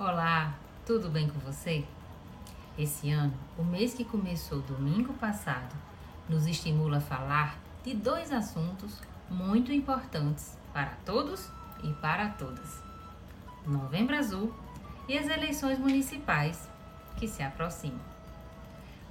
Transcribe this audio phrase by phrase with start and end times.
[0.00, 0.54] Olá,
[0.86, 1.84] tudo bem com você?
[2.78, 5.76] Esse ano, o mês que começou domingo passado,
[6.26, 8.98] nos estimula a falar de dois assuntos
[9.28, 11.50] muito importantes para todos
[11.84, 12.82] e para todas:
[13.66, 14.54] Novembro Azul
[15.06, 16.66] e as eleições municipais
[17.18, 18.00] que se aproximam.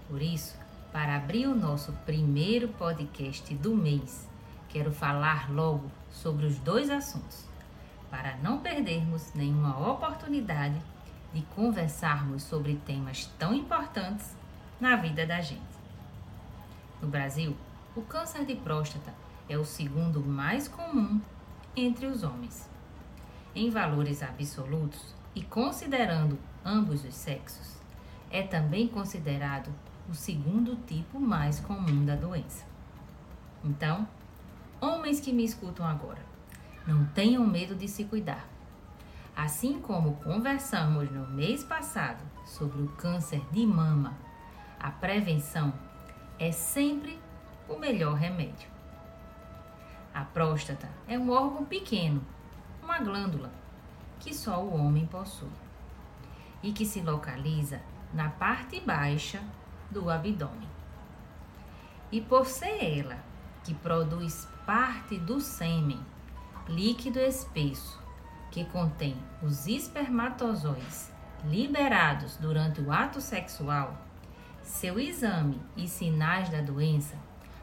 [0.08, 0.58] Por isso,
[0.92, 4.28] para abrir o nosso primeiro podcast do mês,
[4.68, 7.49] quero falar logo sobre os dois assuntos
[8.10, 10.80] para não perdermos nenhuma oportunidade
[11.34, 14.36] de conversarmos sobre temas tão importantes
[14.80, 15.62] na vida da gente.
[17.02, 17.56] No Brasil,
[17.96, 19.14] o câncer de próstata
[19.48, 21.22] é o segundo mais comum
[21.76, 22.70] entre os homens.
[23.56, 27.78] Em valores absolutos e considerando ambos os sexos,
[28.32, 29.70] é também considerado
[30.10, 32.66] o segundo tipo mais comum da doença.
[33.64, 34.08] Então,
[34.82, 36.29] homens que me escutam agora,
[36.90, 38.48] não tenham medo de se cuidar.
[39.36, 44.18] Assim como conversamos no mês passado sobre o câncer de mama,
[44.80, 45.72] a prevenção
[46.40, 47.20] é sempre
[47.68, 48.68] o melhor remédio.
[50.12, 52.26] A próstata é um órgão pequeno,
[52.82, 53.52] uma glândula,
[54.20, 55.48] que só o homem possui
[56.64, 57.80] e que se localiza
[58.12, 59.44] na parte baixa
[59.92, 60.68] do abdômen.
[62.12, 63.20] E por ser ela
[63.64, 66.04] que produz parte do sêmen
[66.70, 68.00] líquido espesso
[68.52, 71.12] que contém os espermatozoides
[71.46, 73.98] liberados durante o ato sexual,
[74.62, 77.16] seu exame e sinais da doença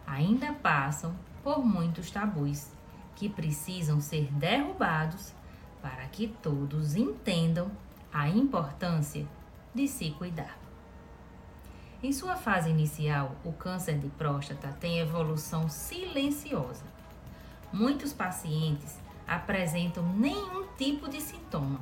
[0.04, 2.72] ainda passam por muitos tabus
[3.14, 5.32] que precisam ser derrubados
[5.80, 7.70] para que todos entendam
[8.12, 9.24] a importância
[9.72, 10.58] de se cuidar.
[12.02, 16.95] Em sua fase inicial, o câncer de próstata tem evolução silenciosa
[17.77, 18.98] muitos pacientes
[19.29, 21.79] apresentam nenhum tipo de sintoma,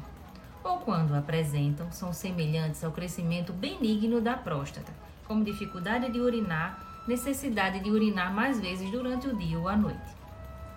[0.63, 4.93] ou quando apresentam, são semelhantes ao crescimento benigno da próstata,
[5.27, 10.15] como dificuldade de urinar, necessidade de urinar mais vezes durante o dia ou a noite.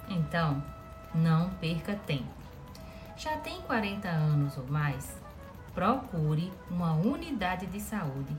[0.09, 0.61] Então,
[1.15, 2.37] não perca tempo.
[3.15, 5.17] Já tem 40 anos ou mais?
[5.73, 8.35] Procure uma unidade de saúde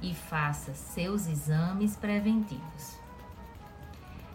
[0.00, 3.01] e faça seus exames preventivos.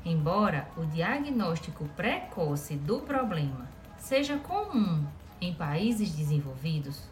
[0.06, 5.06] Embora o diagnóstico precoce do problema seja comum
[5.42, 7.04] em países desenvolvidos,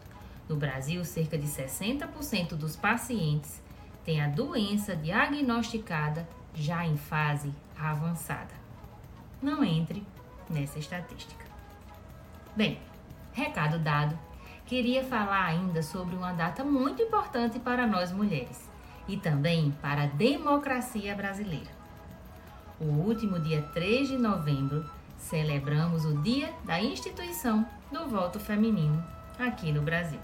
[0.48, 3.60] no Brasil, cerca de 60% dos pacientes
[4.04, 8.54] têm a doença diagnosticada já em fase avançada.
[9.42, 10.06] Não entre
[10.48, 11.44] nessa estatística.
[12.54, 12.78] Bem,
[13.32, 14.16] recado dado,
[14.64, 18.70] queria falar ainda sobre uma data muito importante para nós mulheres
[19.08, 21.75] e também para a democracia brasileira
[22.78, 24.84] o último dia 3 de novembro,
[25.16, 29.02] celebramos o Dia da Instituição do Voto Feminino
[29.38, 30.20] aqui no Brasil.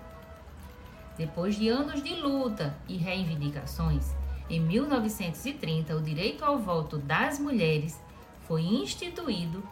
[1.16, 4.14] Depois de anos de luta e reivindicações,
[4.50, 7.98] em 1930 o direito ao voto das mulheres
[8.46, 9.62] foi instituído.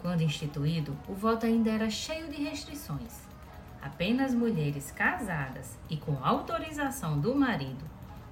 [0.00, 3.24] Quando instituído, o voto ainda era cheio de restrições.
[3.82, 7.84] Apenas mulheres casadas e com autorização do marido,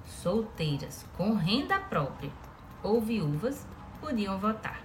[0.05, 2.31] solteiras com renda própria
[2.83, 3.65] ou viúvas
[3.99, 4.81] podiam votar,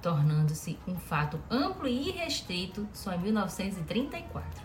[0.00, 4.64] tornando-se um fato amplo e irrestrito só em 1934.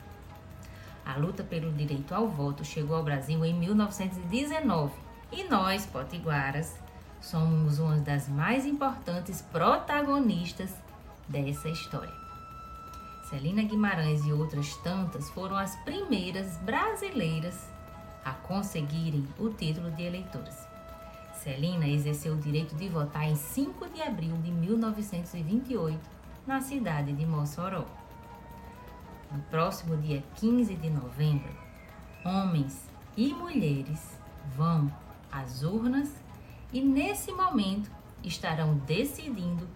[1.05, 4.93] A luta pelo direito ao voto chegou ao Brasil em 1919
[5.31, 6.77] e nós, potiguaras,
[7.19, 10.71] somos uma das mais importantes protagonistas
[11.27, 12.21] dessa história.
[13.29, 17.69] Celina Guimarães e outras tantas foram as primeiras brasileiras
[18.25, 20.60] a conseguirem o título de eleitoras.
[21.43, 25.99] Celina exerceu o direito de votar em 5 de abril de 1928,
[26.45, 27.85] na cidade de Mossoró.
[29.31, 31.51] No próximo dia 15 de novembro,
[32.23, 34.19] homens e mulheres
[34.55, 34.93] vão
[35.31, 36.13] às urnas
[36.71, 37.89] e, nesse momento,
[38.23, 39.67] estarão decidindo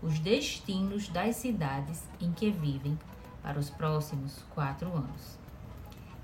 [0.00, 2.98] os destinos das cidades em que vivem
[3.42, 5.38] para os próximos quatro anos.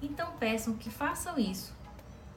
[0.01, 1.75] Então peçam que façam isso